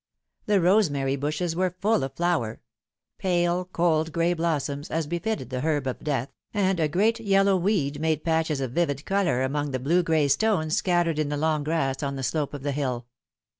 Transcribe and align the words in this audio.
The 0.47 0.59
rosemary 0.59 1.15
bushes 1.15 1.55
were 1.55 1.75
full 1.79 2.03
of 2.03 2.15
flower: 2.15 2.59
pale, 3.19 3.65
cold 3.65 4.11
gray 4.11 4.33
blossoms, 4.33 4.89
as 4.89 5.05
befitted 5.05 5.51
the 5.51 5.61
herb 5.61 5.85
of 5.85 5.99
death, 6.03 6.29
and 6.55 6.79
a 6.79 6.87
great 6.87 7.19
yellow 7.19 7.55
weed 7.55 7.99
made 8.01 8.23
patches 8.23 8.61
of 8.61 8.71
vivid 8.71 9.05
colour 9.05 9.43
among 9.43 9.69
the 9.69 9.79
blue 9.79 10.01
gray 10.01 10.27
stones 10.27 10.75
scattered 10.75 11.19
in 11.19 11.29
the 11.29 11.37
long 11.37 11.63
grass 11.63 12.01
on 12.01 12.15
the 12.15 12.23
slope 12.23 12.55
of 12.55 12.63
the 12.63 12.71
hill. 12.71 13.05